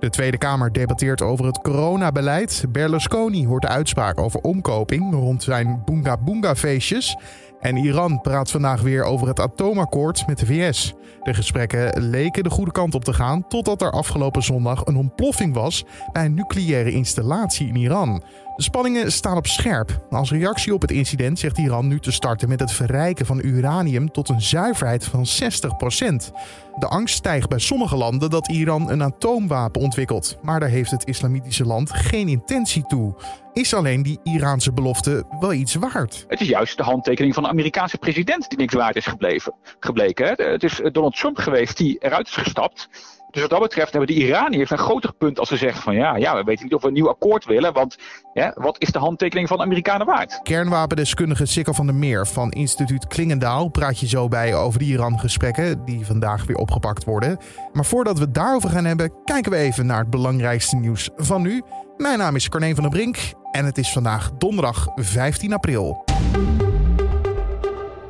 [0.00, 2.64] De Tweede Kamer debatteert over het coronabeleid.
[2.68, 7.16] Berlusconi hoort de uitspraak over omkoping rond zijn Boonga Boonga feestjes.
[7.60, 10.94] En Iran praat vandaag weer over het atoomakkoord met de VS.
[11.22, 15.54] De gesprekken leken de goede kant op te gaan totdat er afgelopen zondag een ontploffing
[15.54, 18.22] was bij een nucleaire installatie in Iran.
[18.56, 20.06] De spanningen staan op scherp.
[20.10, 24.12] Als reactie op het incident zegt Iran nu te starten met het verrijken van uranium
[24.12, 26.32] tot een zuiverheid van 60%.
[26.78, 31.06] De angst stijgt bij sommige landen dat Iran een atoomwapen ontwikkelt, maar daar heeft het
[31.06, 33.14] islamitische land geen intentie toe.
[33.52, 36.24] Is alleen die Iraanse belofte wel iets waard?
[36.28, 40.28] Het is juist de handtekening van de Amerikaanse president die niks waard is gebleven, gebleken.
[40.36, 42.88] Het is Donald Trump geweest die eruit is gestapt.
[43.30, 46.16] Dus wat dat betreft hebben de Iraniërs een groter punt als ze zeggen van ja,
[46.16, 47.96] ja, we weten niet of we een nieuw akkoord willen, want
[48.32, 50.40] ja, wat is de handtekening van de Amerikanen waard?
[50.42, 55.84] Kernwapendeskundige Sikkel van der Meer van instituut Klingendaal praat je zo bij over de Iran-gesprekken
[55.84, 57.38] die vandaag weer opgepakt worden.
[57.72, 61.42] Maar voordat we het daarover gaan hebben, kijken we even naar het belangrijkste nieuws van
[61.42, 61.62] nu.
[61.96, 63.18] Mijn naam is Carne van der Brink
[63.50, 66.04] en het is vandaag donderdag 15 april.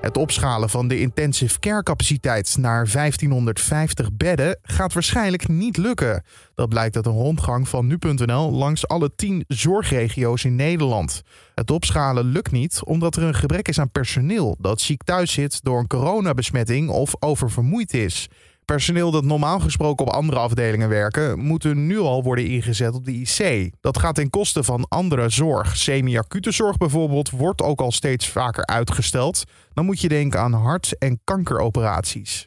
[0.00, 6.24] Het opschalen van de intensive care capaciteit naar 1550 bedden gaat waarschijnlijk niet lukken.
[6.54, 11.22] Dat blijkt uit een rondgang van nu.nl langs alle 10 zorgregio's in Nederland.
[11.54, 15.64] Het opschalen lukt niet omdat er een gebrek is aan personeel dat ziek thuis zit
[15.64, 18.28] door een coronabesmetting of oververmoeid is.
[18.64, 23.12] Personeel dat normaal gesproken op andere afdelingen werken, moeten nu al worden ingezet op de
[23.12, 23.70] IC.
[23.80, 25.76] Dat gaat ten koste van andere zorg.
[25.76, 29.44] Semi-acute zorg bijvoorbeeld wordt ook al steeds vaker uitgesteld.
[29.72, 32.46] Dan moet je denken aan hart- en kankeroperaties.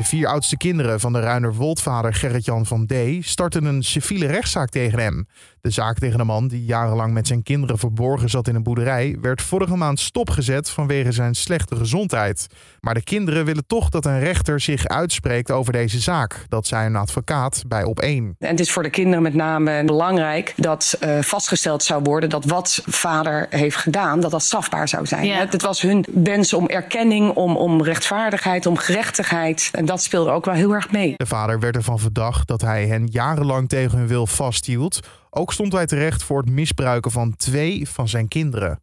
[0.00, 2.94] De vier oudste kinderen van de Ruiner-Woldvader Gerrit-Jan van D.
[3.20, 5.26] starten een civiele rechtszaak tegen hem.
[5.60, 9.16] De zaak tegen de man, die jarenlang met zijn kinderen verborgen zat in een boerderij,
[9.20, 12.46] werd vorige maand stopgezet vanwege zijn slechte gezondheid.
[12.80, 16.44] Maar de kinderen willen toch dat een rechter zich uitspreekt over deze zaak.
[16.48, 18.34] Dat zei een advocaat bij Op 1.
[18.38, 22.44] En het is voor de kinderen met name belangrijk dat uh, vastgesteld zou worden dat
[22.44, 25.26] wat vader heeft gedaan, dat dat strafbaar zou zijn.
[25.26, 25.46] Ja.
[25.50, 29.68] Het was hun wens om erkenning, om, om rechtvaardigheid, om gerechtigheid.
[29.72, 31.14] En dat speelde ook wel heel erg mee.
[31.16, 35.00] De vader werd ervan verdacht dat hij hen jarenlang tegen hun wil vasthield.
[35.30, 38.80] Ook stond hij terecht voor het misbruiken van twee van zijn kinderen.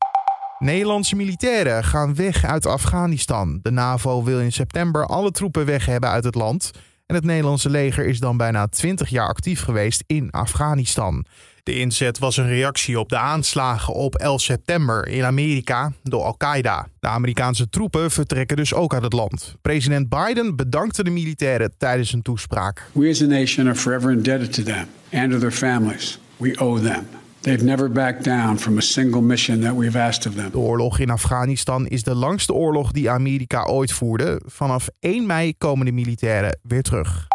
[0.60, 3.60] Nederlandse militairen gaan weg uit Afghanistan.
[3.62, 6.72] De NAVO wil in september alle troepen weg hebben uit het land.
[7.06, 11.26] En het Nederlandse leger is dan bijna 20 jaar actief geweest in Afghanistan.
[11.68, 16.88] De inzet was een reactie op de aanslagen op 11 september in Amerika door Al-Qaeda.
[17.00, 19.56] De Amerikaanse troepen vertrekken dus ook uit het land.
[19.62, 22.90] President Biden bedankte de militairen tijdens een toespraak.
[22.92, 26.20] We as a nation are forever indebted to them and to their families.
[26.38, 27.08] We owe them.
[27.40, 30.52] They've never backed down from a single mission that we've asked of them.
[30.52, 34.42] De oorlog in Afghanistan is de langste oorlog die Amerika ooit voerde.
[34.46, 37.28] Vanaf 1 mei komen de militairen weer terug.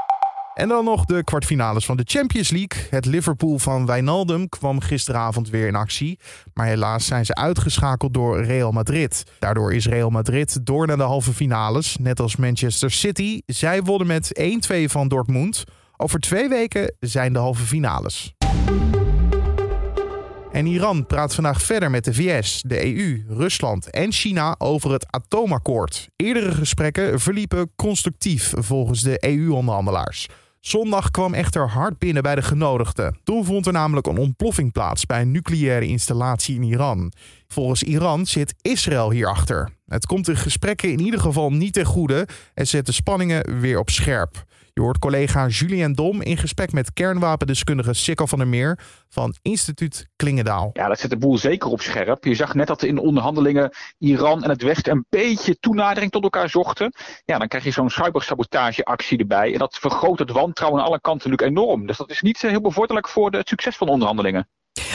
[0.55, 2.87] En dan nog de kwartfinales van de Champions League.
[2.91, 6.19] Het Liverpool van Wijnaldum kwam gisteravond weer in actie.
[6.55, 9.25] Maar helaas zijn ze uitgeschakeld door Real Madrid.
[9.39, 11.97] Daardoor is Real Madrid door naar de halve finales.
[11.97, 13.41] Net als Manchester City.
[13.47, 14.41] Zij wonnen met
[14.73, 15.65] 1-2 van Dortmund.
[15.97, 18.35] Over twee weken zijn de halve finales.
[20.53, 25.07] En Iran praat vandaag verder met de VS, de EU, Rusland en China over het
[25.11, 26.09] atoomakkoord.
[26.17, 30.29] Eerdere gesprekken verliepen constructief volgens de EU-onderhandelaars.
[30.63, 33.19] Zondag kwam echter hard binnen bij de genodigden.
[33.25, 37.13] Toen vond er namelijk een ontploffing plaats bij een nucleaire installatie in Iran.
[37.49, 39.71] Volgens Iran zit Israël hierachter.
[39.87, 43.79] Het komt de gesprekken in ieder geval niet ten goede en zet de spanningen weer
[43.79, 44.45] op scherp.
[44.75, 48.79] Je hoort collega Julien Dom in gesprek met kernwapendeskundige Sikkel van der Meer
[49.09, 50.71] van instituut Klingendaal.
[50.73, 52.25] Ja, dat zet de boel zeker op scherp.
[52.25, 56.23] Je zag net dat in de onderhandelingen Iran en het Westen een beetje toenadering tot
[56.23, 56.93] elkaar zochten.
[57.25, 59.53] Ja, dan krijg je zo'n cybersabotageactie erbij.
[59.53, 61.87] En dat vergroot het wantrouwen aan alle kanten natuurlijk enorm.
[61.87, 64.49] Dus dat is niet heel bevorderlijk voor het succes van de onderhandelingen.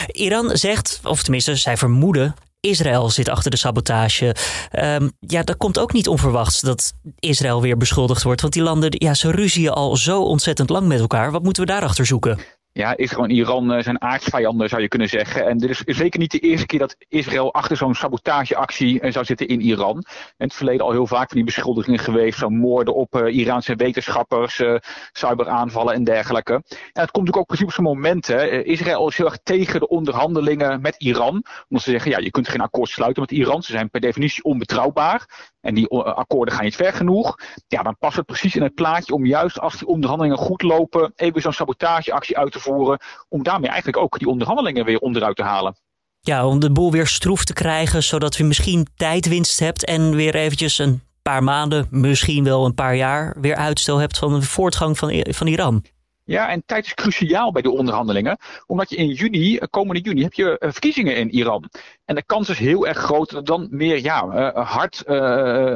[0.06, 2.34] Iran zegt, of tenminste zij vermoeden,
[2.68, 4.34] Israël zit achter de sabotage.
[4.72, 8.40] Um, ja, dat komt ook niet onverwachts dat Israël weer beschuldigd wordt.
[8.40, 11.30] Want die landen, ja, ze ruzien al zo ontzettend lang met elkaar.
[11.30, 12.38] Wat moeten we daarachter zoeken?
[12.78, 15.46] Ja, Israël en Iran eh, zijn aardsvijanden, zou je kunnen zeggen.
[15.46, 19.24] En dit is zeker niet de eerste keer dat Israël achter zo'n sabotageactie eh, zou
[19.24, 19.96] zitten in Iran.
[19.96, 20.04] In
[20.36, 24.62] het verleden al heel vaak van die beschuldigingen geweest, van moorden op uh, Iraanse wetenschappers,
[25.12, 26.52] cyberaanvallen en dergelijke.
[26.52, 28.28] En het komt natuurlijk ook precies op zo'n moment.
[28.64, 31.44] Israël is heel erg tegen de onderhandelingen met Iran.
[31.68, 33.62] Omdat ze zeggen, ja, je kunt geen akkoord sluiten met Iran.
[33.62, 35.26] Ze zijn per definitie onbetrouwbaar.
[35.60, 37.38] En die akkoorden gaan niet ver genoeg.
[37.66, 41.12] Ja, dan past het precies in het plaatje om juist als die onderhandelingen goed lopen,
[41.16, 42.98] even zo'n sabotageactie uit te voeren.
[43.28, 45.76] Om daarmee eigenlijk ook die onderhandelingen weer onderuit te halen.
[46.20, 50.34] Ja, om de boel weer stroef te krijgen, zodat u misschien tijdwinst hebt en weer
[50.34, 54.98] eventjes een paar maanden, misschien wel een paar jaar, weer uitstel hebt van de voortgang
[54.98, 55.84] van, van Iran.
[56.28, 58.38] Ja, en tijd is cruciaal bij de onderhandelingen.
[58.66, 61.70] Omdat je in juni, eh, komende juni, heb je eh, verkiezingen in Iran.
[62.04, 65.02] En de kans is heel erg groot dat dan meer ja, uh, hard,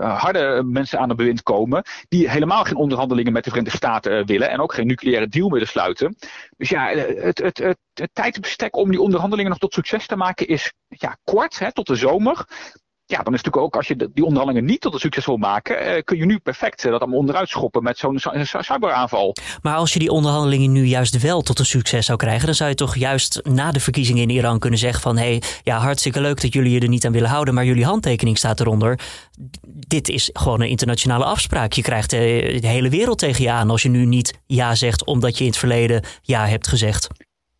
[0.00, 1.82] harde mensen aan het bewind komen.
[2.08, 4.50] Die helemaal geen onderhandelingen met de Verenigde Staten willen.
[4.50, 6.16] En ook geen nucleaire deal willen sluiten.
[6.56, 10.46] Dus ja, het, het, het, het tijdbestek om die onderhandelingen nog tot succes te maken
[10.46, 12.46] is ja, kort, hè, tot de zomer
[13.06, 15.37] ja, dan is het natuurlijk ook als je die onderhandelingen niet tot een succes wil
[15.37, 19.37] maken, eh, kun je nu perfect eh, dat allemaal onderuit schoppen met zo'n cyberaanval.
[19.62, 22.70] Maar als je die onderhandelingen nu juist wel tot een succes zou krijgen, dan zou
[22.70, 26.20] je toch juist na de verkiezingen in Iran kunnen zeggen van hé, hey, ja, hartstikke
[26.20, 28.99] leuk dat jullie je er niet aan willen houden, maar jullie handtekening staat eronder.
[29.69, 31.72] Dit is gewoon een internationale afspraak.
[31.72, 35.38] Je krijgt de hele wereld tegen je aan als je nu niet ja zegt omdat
[35.38, 37.08] je in het verleden ja hebt gezegd.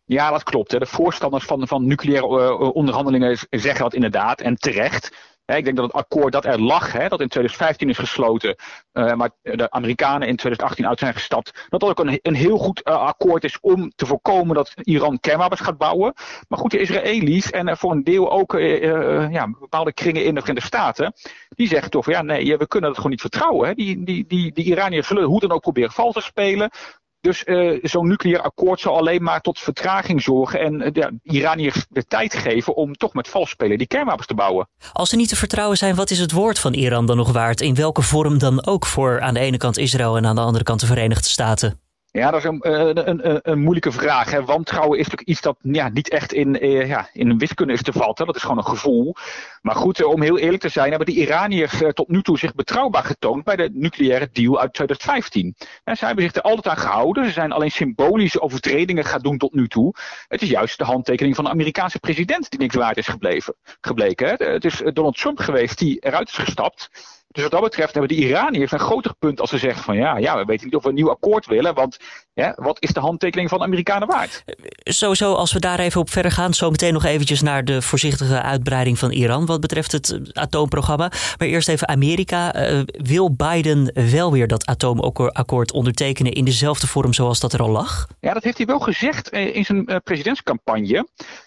[0.05, 0.71] Ja, dat klopt.
[0.71, 0.79] Hè.
[0.79, 5.11] De voorstanders van, van nucleaire onderhandelingen zeggen dat inderdaad en terecht
[5.45, 8.55] ik denk dat het akkoord dat er lag, hè, dat in 2015 is gesloten,
[8.93, 12.57] uh, maar de Amerikanen in 2018 uit zijn gestapt, dat dat ook een, een heel
[12.57, 16.13] goed uh, akkoord is om te voorkomen dat Iran kernwapens gaat bouwen.
[16.47, 18.51] Maar goed, de Israëli's en uh, voor een deel ook
[19.31, 21.13] ja, bepaalde kringen in de Verenigde Staten,
[21.49, 23.67] die zeggen toch ja, nee, we kunnen het gewoon niet vertrouwen.
[23.67, 23.73] Hè.
[23.73, 26.69] Die, die, die, die Iraniërs zullen hoe dan ook proberen vals te spelen.
[27.23, 31.85] Dus uh, zo'n nucleair akkoord zal alleen maar tot vertraging zorgen en uh, de Iraniërs
[31.89, 34.67] de tijd geven om toch met vals spelen die kernwapens te bouwen.
[34.93, 37.61] Als ze niet te vertrouwen zijn, wat is het woord van Iran dan nog waard?
[37.61, 40.63] In welke vorm dan ook voor aan de ene kant Israël en aan de andere
[40.63, 41.82] kant de Verenigde Staten?
[42.15, 44.31] Ja, dat is een, eh, een, een, een moeilijke vraag.
[44.31, 44.45] Hè.
[44.45, 47.91] Wantrouwen is natuurlijk iets dat ja, niet echt in, eh, ja, in wiskunde is te
[47.91, 48.25] vatten.
[48.25, 49.15] Dat is gewoon een gevoel.
[49.61, 52.55] Maar goed, eh, om heel eerlijk te zijn, hebben de Iraniërs tot nu toe zich
[52.55, 55.55] betrouwbaar getoond bij de nucleaire deal uit 2015.
[55.83, 57.25] En zij hebben zich er altijd aan gehouden.
[57.25, 59.93] Ze zijn alleen symbolische overtredingen gaan doen tot nu toe.
[60.27, 64.27] Het is juist de handtekening van de Amerikaanse president die niks waard is gebleven, gebleken.
[64.27, 64.45] Hè.
[64.45, 66.89] Het is Donald Trump geweest die eruit is gestapt.
[67.33, 70.17] Dus wat dat betreft hebben de Iraniërs een groter punt als ze zeggen van ja,
[70.17, 71.97] ja, we weten niet of we een nieuw akkoord willen, want
[72.33, 74.43] ja, wat is de handtekening van de Amerikanen waard?
[74.83, 78.41] Sowieso, als we daar even op verder gaan, zo meteen nog eventjes naar de voorzichtige
[78.41, 81.11] uitbreiding van Iran wat betreft het atoomprogramma.
[81.37, 82.69] Maar eerst even Amerika.
[82.69, 87.69] Uh, wil Biden wel weer dat atoomakkoord ondertekenen in dezelfde vorm zoals dat er al
[87.69, 88.07] lag?
[88.19, 89.97] Ja, dat heeft hij wel gezegd eh, in zijn uh,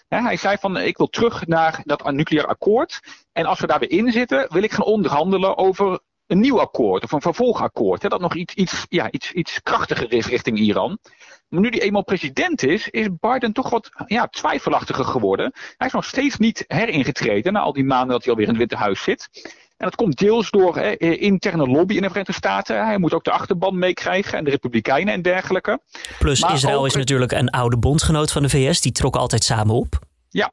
[0.07, 2.99] hij zei van ik wil terug naar dat nucleair akkoord.
[3.31, 7.11] En als we daarbij in zitten, wil ik gaan onderhandelen over een nieuw akkoord of
[7.11, 8.09] een vervolgakkoord.
[8.09, 10.99] Dat nog iets, iets, ja, iets, iets krachtiger is richting Iran.
[11.47, 15.51] Maar nu die eenmaal president is, is Biden toch wat ja, twijfelachtiger geworden.
[15.77, 18.61] Hij is nog steeds niet heringetreden na al die maanden dat hij alweer in het
[18.61, 19.29] Witte Huis zit.
[19.77, 22.85] En dat komt deels door hè, interne lobby in de Verenigde Staten.
[22.85, 25.79] Hij moet ook de achterban meekrijgen en de Republikeinen en dergelijke.
[26.19, 28.81] Plus Israël is natuurlijk een oude bondgenoot van de VS.
[28.81, 29.99] Die trok altijd samen op.
[30.29, 30.51] Ja,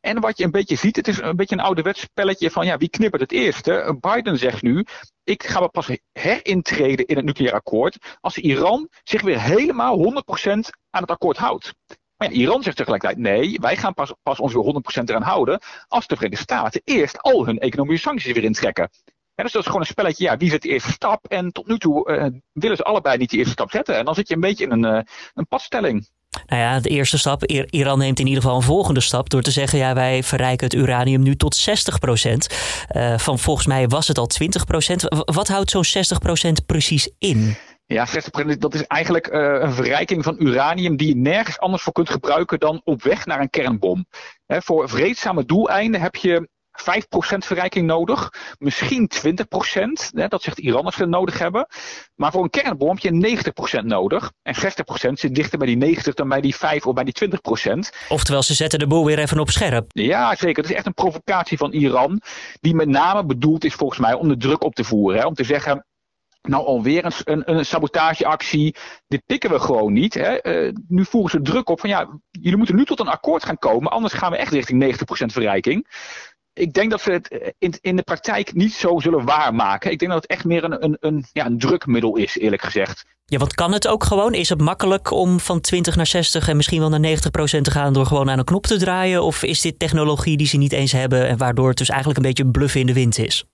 [0.00, 2.76] en wat je een beetje ziet, het is een beetje een ouderwets spelletje van ja,
[2.76, 3.96] wie knippert het eerste?
[4.00, 4.84] Biden zegt nu,
[5.24, 10.50] ik ga me pas herintreden in het nucleair akkoord als Iran zich weer helemaal 100%
[10.90, 11.74] aan het akkoord houdt.
[12.18, 16.06] Maar Iran zegt tegelijkertijd nee, wij gaan pas, pas ons weer 100% eraan houden als
[16.06, 18.90] de Verenigde Staten eerst al hun economische sancties weer intrekken.
[19.34, 21.26] Ja, dus dat is gewoon een spelletje, ja, wie zet de eerste stap?
[21.26, 23.96] En tot nu toe uh, willen ze allebei niet de eerste stap zetten.
[23.96, 25.00] En dan zit je een beetje in een, uh,
[25.34, 26.08] een padstelling.
[26.46, 27.44] Nou ja, de eerste stap.
[27.44, 30.74] Iran neemt in ieder geval een volgende stap door te zeggen: ja, wij verrijken het
[30.74, 32.48] uranium nu tot 60 procent.
[32.96, 35.02] Uh, van volgens mij was het al 20 procent.
[35.24, 37.56] Wat houdt zo'n 60 procent precies in?
[37.88, 38.06] Ja,
[38.54, 42.10] 60% dat is eigenlijk uh, een verrijking van uranium die je nergens anders voor kunt
[42.10, 44.06] gebruiken dan op weg naar een kernbom.
[44.46, 46.82] He, voor vreedzame doeleinden heb je 5%
[47.38, 48.32] verrijking nodig.
[48.58, 49.30] Misschien 20%.
[50.10, 51.66] Hè, dat zegt Iran als ze nodig hebben.
[52.14, 54.32] Maar voor een kernbom heb je 90% nodig.
[54.42, 57.78] En 60% zit dichter bij die 90 dan bij die 5 of bij die 20%.
[58.08, 59.90] Oftewel, ze zetten de boel weer even op scherp.
[59.92, 60.62] Ja, zeker.
[60.62, 62.20] Het is echt een provocatie van Iran.
[62.60, 65.20] Die met name bedoeld is volgens mij om de druk op te voeren.
[65.20, 65.86] Hè, om te zeggen,
[66.42, 68.76] nou alweer een, een, een, sabotageactie.
[69.06, 70.14] Dit pikken we gewoon niet.
[70.14, 70.46] Hè.
[70.66, 73.58] Uh, nu voeren ze druk op van ja, jullie moeten nu tot een akkoord gaan
[73.58, 73.90] komen.
[73.90, 74.98] Anders gaan we echt richting 90%
[75.32, 75.86] verrijking
[76.58, 79.90] ik denk dat ze het eh, in, in de praktijk niet zo zullen waarmaken.
[79.90, 83.04] Ik denk dat het echt meer een, een, een, ja, een drukmiddel is, eerlijk gezegd.
[83.24, 84.34] Ja, want kan het ook gewoon?
[84.34, 87.70] Is het makkelijk om van 20 naar 60 en misschien wel naar 90 procent te
[87.70, 89.22] gaan door gewoon aan een knop te draaien?
[89.22, 92.26] Of is dit technologie die ze niet eens hebben en waardoor het dus eigenlijk een
[92.26, 93.44] beetje bluffen in de wind is?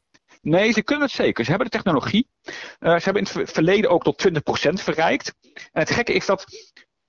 [0.43, 1.45] Nee, ze kunnen het zeker.
[1.45, 2.29] Ze hebben de technologie.
[2.45, 2.53] Uh,
[2.97, 4.33] ze hebben in het verleden ook tot 20%
[4.73, 5.35] verrijkt.
[5.53, 6.45] En het gekke is dat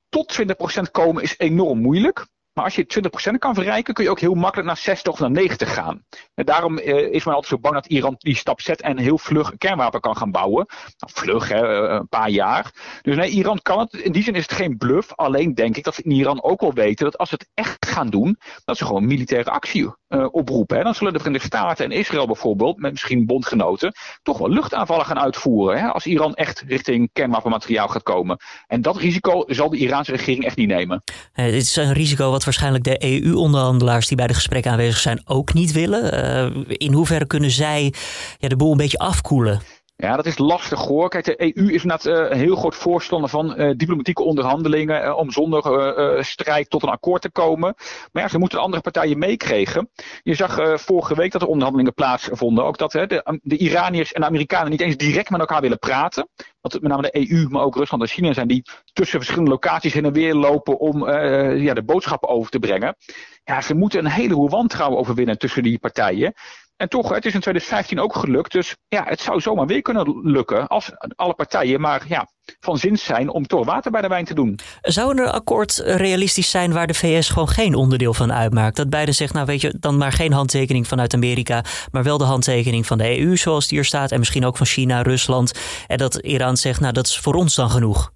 [0.10, 2.28] tot 20% komen is enorm moeilijk.
[2.56, 2.86] Maar als je
[3.34, 6.06] 20% kan verrijken, kun je ook heel makkelijk naar 60 of naar 90 gaan.
[6.34, 9.58] En daarom is men altijd zo bang dat Iran die stap zet en heel vlug
[9.58, 10.66] kernwapen kan gaan bouwen.
[10.98, 12.74] Nou, vlug, hè, een paar jaar.
[13.02, 13.94] Dus nee, Iran kan het.
[13.94, 15.16] In die zin is het geen bluff.
[15.16, 17.86] Alleen denk ik dat ze in Iran ook wel weten dat als ze het echt
[17.86, 20.78] gaan doen, dat ze gewoon militaire actie uh, oproepen.
[20.78, 20.84] Hè.
[20.84, 23.94] Dan zullen de Verenigde Staten en Israël bijvoorbeeld, met misschien bondgenoten,
[24.24, 25.80] toch wel luchtaanvallen gaan uitvoeren.
[25.80, 28.38] Hè, als Iran echt richting kernwapenmateriaal gaat komen.
[28.68, 31.04] En dat risico zal de Iraanse regering echt niet nemen.
[31.34, 35.54] Dit is een risico wat waarschijnlijk de EU-onderhandelaars die bij de gesprekken aanwezig zijn ook
[35.54, 36.14] niet willen.
[36.14, 37.94] Uh, in hoeverre kunnen zij
[38.40, 39.62] ja, de boel een beetje afkoelen?
[39.98, 41.10] Ja, dat is lastig hoor.
[41.10, 45.18] Kijk, de EU is inderdaad uh, een heel groot voorstander van uh, diplomatieke onderhandelingen uh,
[45.18, 47.74] om zonder strijd tot een akkoord te komen.
[48.12, 49.90] Maar ja, ze moeten andere partijen meekregen.
[50.24, 52.66] Je zag vorige week dat er onderhandelingen plaatsvonden.
[52.66, 56.28] Ook dat de, de Iraniërs en de Amerikanen niet eens direct met elkaar willen praten.
[56.62, 59.94] Want met name de EU, maar ook Rusland en China zijn die tussen verschillende locaties
[59.94, 62.96] heen en weer lopen om ja, de boodschappen over te brengen.
[63.44, 66.34] Ja, ze moeten een heleboel wantrouwen overwinnen tussen die partijen.
[66.78, 68.52] En toch, het is in 2015 ook gelukt.
[68.52, 72.28] Dus ja, het zou zomaar weer kunnen lukken als alle partijen maar ja,
[72.60, 74.60] van zin zijn om toch water bij de wijn te doen.
[74.82, 78.76] Zou een akkoord realistisch zijn waar de VS gewoon geen onderdeel van uitmaakt?
[78.76, 82.24] Dat beide zegt, nou weet je, dan maar geen handtekening vanuit Amerika, maar wel de
[82.24, 85.60] handtekening van de EU zoals die hier staat en misschien ook van China, Rusland.
[85.88, 88.12] En dat Iran zegt, nou dat is voor ons dan genoeg.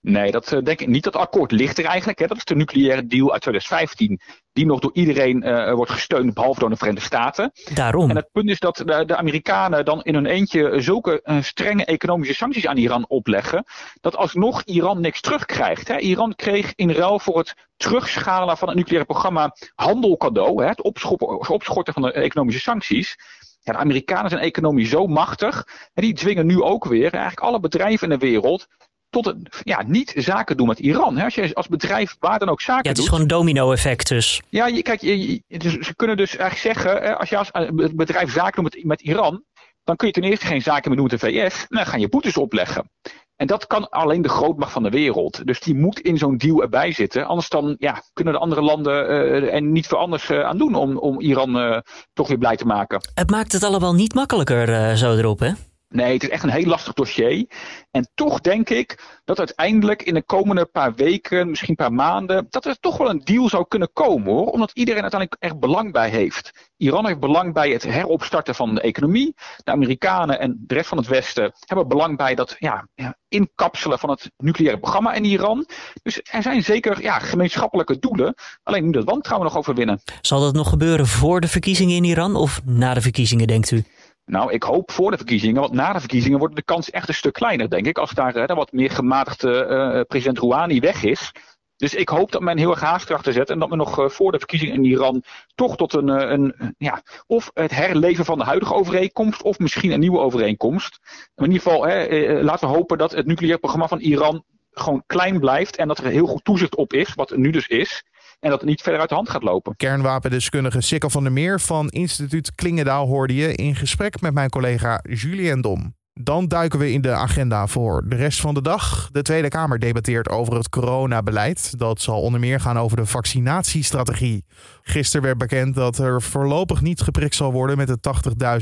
[0.00, 1.04] Nee, dat denk ik niet.
[1.04, 2.18] Dat akkoord ligt er eigenlijk.
[2.18, 2.26] Hè.
[2.26, 4.20] Dat is de nucleaire deal uit 2015
[4.54, 7.52] die nog door iedereen uh, wordt gesteund, behalve door de Verenigde Staten.
[7.74, 8.10] Daarom.
[8.10, 11.84] En het punt is dat de, de Amerikanen dan in hun eentje zulke uh, strenge
[11.84, 13.64] economische sancties aan Iran opleggen,
[14.00, 15.88] dat alsnog Iran niks terugkrijgt.
[15.88, 15.98] Hè.
[15.98, 20.82] Iran kreeg in ruil voor het terugschalen van het nucleaire programma handel cadeau, hè, het
[20.82, 23.16] opschorten van de economische sancties.
[23.60, 25.66] Ja, de Amerikanen zijn economisch zo machtig.
[25.94, 28.66] En die dwingen nu ook weer eigenlijk alle bedrijven in de wereld
[29.14, 31.16] tot een, ja, niet zaken doen met Iran.
[31.16, 31.24] Hè?
[31.24, 32.84] Als je als bedrijf waar dan ook zaken doet.
[32.84, 34.42] Ja, het is gewoon een domino-effect dus.
[34.48, 37.68] Ja, je, kijk, je, dus ze kunnen dus eigenlijk zeggen, hè, als je als eh,
[37.94, 39.44] bedrijf zaken doet met, met Iran,
[39.84, 41.66] dan kun je ten eerste geen zaken meer doen met de VS.
[41.68, 42.90] Dan gaan je boetes opleggen.
[43.36, 45.46] En dat kan alleen de grootmacht van de wereld.
[45.46, 47.26] Dus die moet in zo'n deal erbij zitten.
[47.26, 50.74] Anders dan ja, kunnen de andere landen uh, er niet veel anders uh, aan doen
[50.74, 51.78] om, om Iran uh,
[52.12, 53.00] toch weer blij te maken.
[53.14, 55.50] Het maakt het allemaal niet makkelijker zo erop, hè?
[55.94, 57.46] Nee, het is echt een heel lastig dossier.
[57.90, 62.46] En toch denk ik dat uiteindelijk in de komende paar weken, misschien een paar maanden,
[62.50, 64.46] dat er toch wel een deal zou kunnen komen hoor.
[64.46, 66.70] Omdat iedereen uiteindelijk er belang bij heeft.
[66.76, 69.34] Iran heeft belang bij het heropstarten van de economie.
[69.56, 72.88] De Amerikanen en de rest van het Westen hebben belang bij dat ja,
[73.28, 75.66] inkapselen van het nucleaire programma in Iran.
[76.02, 78.34] Dus er zijn zeker ja, gemeenschappelijke doelen.
[78.62, 80.00] Alleen moet dat wantrouwen nog overwinnen.
[80.20, 83.84] Zal dat nog gebeuren voor de verkiezingen in Iran of na de verkiezingen, denkt u?
[84.26, 87.14] Nou, ik hoop voor de verkiezingen, want na de verkiezingen wordt de kans echt een
[87.14, 87.98] stuk kleiner, denk ik.
[87.98, 91.32] Als daar wat meer gematigde uh, president Rouhani weg is.
[91.76, 94.08] Dus ik hoop dat men heel erg haast erachter zet en dat men nog uh,
[94.08, 95.22] voor de verkiezingen in Iran
[95.54, 100.00] toch tot een, een, ja, of het herleven van de huidige overeenkomst of misschien een
[100.00, 100.98] nieuwe overeenkomst.
[101.34, 105.40] in ieder geval, hè, laten we hopen dat het nucleair programma van Iran gewoon klein
[105.40, 108.04] blijft en dat er heel goed toezicht op is, wat er nu dus is
[108.40, 109.76] en dat het niet verder uit de hand gaat lopen.
[109.76, 115.00] Kernwapendeskundige Sikkel van der Meer van instituut Klingendaal hoorde je in gesprek met mijn collega
[115.02, 115.94] Julien Dom.
[116.20, 119.08] Dan duiken we in de agenda voor de rest van de dag.
[119.12, 121.78] De Tweede Kamer debatteert over het coronabeleid.
[121.78, 124.44] Dat zal onder meer gaan over de vaccinatiestrategie.
[124.82, 127.98] Gisteren werd bekend dat er voorlopig niet geprikt zal worden met de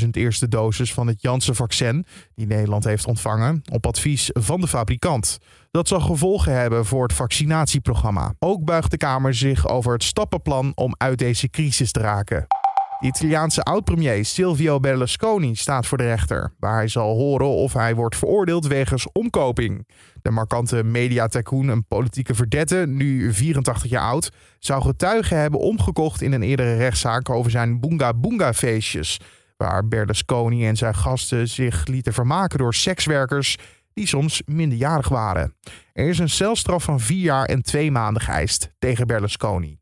[0.03, 5.39] 80.000 eerste doses van het Janssen-vaccin die Nederland heeft ontvangen, op advies van de fabrikant.
[5.71, 8.35] Dat zal gevolgen hebben voor het vaccinatieprogramma.
[8.39, 12.47] Ook buigt de Kamer zich over het stappenplan om uit deze crisis te raken.
[13.03, 17.95] De Italiaanse oud-premier Silvio Berlusconi staat voor de rechter, waar hij zal horen of hij
[17.95, 19.89] wordt veroordeeld wegens omkoping.
[20.23, 26.33] De markante mediatycoon, een politieke verdette, nu 84 jaar oud, zou getuigen hebben omgekocht in
[26.33, 29.21] een eerdere rechtszaak over zijn Boonga Boonga feestjes,
[29.57, 33.57] waar Berlusconi en zijn gasten zich lieten vermaken door sekswerkers
[33.95, 35.55] die soms minderjarig waren.
[35.93, 39.82] Er is een celstraf van vier jaar en twee maanden geëist tegen Berlusconi.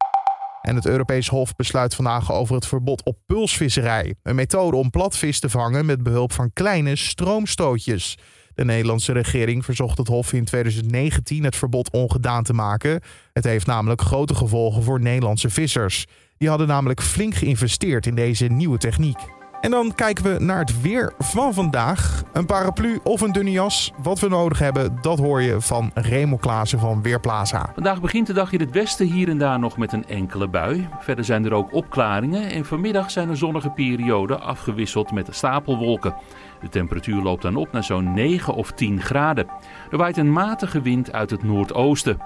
[0.63, 4.15] En het Europees Hof besluit vandaag over het verbod op pulsvisserij.
[4.23, 8.19] Een methode om platvis te vangen met behulp van kleine stroomstootjes.
[8.55, 13.01] De Nederlandse regering verzocht het Hof in 2019 het verbod ongedaan te maken.
[13.33, 16.07] Het heeft namelijk grote gevolgen voor Nederlandse vissers.
[16.37, 19.40] Die hadden namelijk flink geïnvesteerd in deze nieuwe techniek.
[19.61, 22.23] En dan kijken we naar het weer van vandaag.
[22.33, 23.93] Een paraplu of een dunne jas.
[24.03, 27.71] Wat we nodig hebben, dat hoor je van Remo Klaassen van Weerplaza.
[27.75, 30.89] Vandaag begint de dag in het westen hier en daar nog met een enkele bui.
[30.99, 36.15] Verder zijn er ook opklaringen en vanmiddag zijn er zonnige perioden afgewisseld met stapelwolken.
[36.61, 39.47] De temperatuur loopt dan op naar zo'n 9 of 10 graden.
[39.91, 42.19] Er waait een matige wind uit het noordoosten.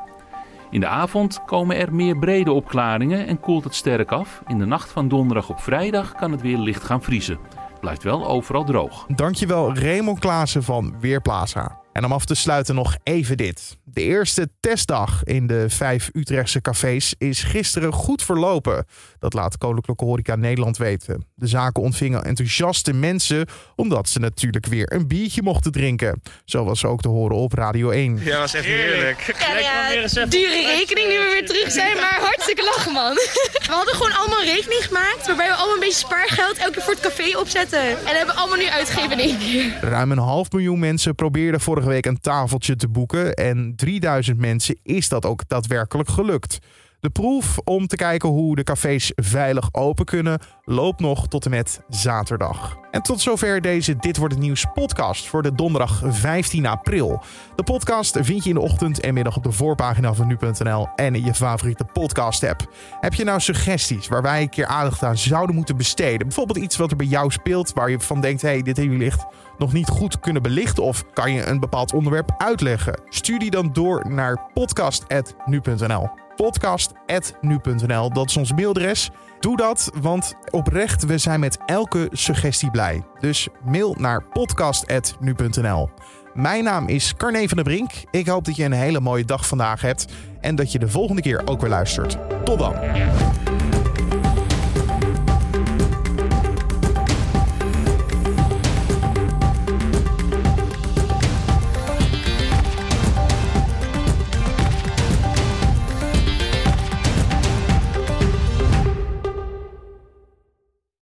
[0.75, 4.43] In de avond komen er meer brede opklaringen en koelt het sterk af.
[4.47, 7.38] In de nacht van donderdag op vrijdag kan het weer licht gaan vriezen.
[7.81, 9.07] Blijft wel overal droog.
[9.09, 11.83] Dankjewel Raymond Klaassen van Weerplaza.
[11.94, 13.76] En om af te sluiten nog even dit.
[13.84, 18.86] De eerste testdag in de vijf Utrechtse cafés is gisteren goed verlopen.
[19.18, 21.26] Dat laat Koninklijke Horeca Nederland weten.
[21.34, 23.46] De zaken ontvingen enthousiaste mensen
[23.76, 26.22] omdat ze natuurlijk weer een biertje mochten drinken.
[26.44, 28.18] Zo was ook te horen op Radio 1.
[28.24, 29.34] Ja, was echt heerlijk.
[29.60, 33.14] Ja, dure rekening nu we weer terug zijn, maar hartstikke lachen man.
[33.14, 36.92] We hadden gewoon allemaal rekening gemaakt waarbij we allemaal een beetje spaargeld elke keer voor
[36.92, 37.80] het café opzetten.
[37.80, 39.78] En hebben we allemaal nu uitgegeven in één keer.
[39.80, 43.34] Ruim een half miljoen mensen probeerden week een tafeltje te boeken.
[43.34, 46.58] En 3000 mensen is dat ook daadwerkelijk gelukt.
[47.04, 51.50] De proef om te kijken hoe de cafés veilig open kunnen loopt nog tot en
[51.50, 52.76] met zaterdag.
[52.90, 57.23] En tot zover deze Dit wordt het nieuws podcast voor de donderdag 15 april.
[57.56, 61.14] De podcast vind je in de ochtend en middag op de voorpagina van nu.nl en
[61.14, 62.75] in je favoriete podcast app.
[63.00, 66.26] Heb je nou suggesties waar wij een keer aandacht aan zouden moeten besteden?
[66.26, 69.12] Bijvoorbeeld iets wat er bij jou speelt waar je van denkt, hey, dit hebben jullie
[69.12, 69.26] echt
[69.58, 73.00] nog niet goed kunnen belichten of kan je een bepaald onderwerp uitleggen?
[73.08, 78.12] Stuur die dan door naar podcast.nu.nl podcast.nu.nl.
[78.12, 79.10] Dat is ons mailadres.
[79.40, 83.02] Doe dat, want oprecht, we zijn met elke suggestie blij.
[83.20, 85.90] Dus mail naar podcast.nu.nl.
[86.34, 87.90] Mijn naam is Carne van der Brink.
[88.10, 90.06] Ik hoop dat je een hele mooie dag vandaag hebt
[90.40, 92.18] en dat je de volgende keer ook weer luistert.
[92.44, 92.74] Tot dan.